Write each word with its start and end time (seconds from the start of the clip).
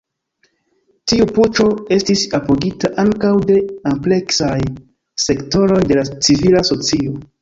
Tiu 1.11 1.27
puĉo 1.35 1.65
estis 1.97 2.23
apogita 2.39 2.91
ankaŭ 3.03 3.33
de 3.51 3.57
ampleksaj 3.91 4.57
sektoroj 5.27 5.83
de 5.93 5.99
la 6.01 6.07
civila 6.15 6.65
socio. 6.73 7.21